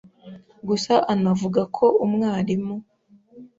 [0.67, 2.75] gusa anavuga ko umwarimu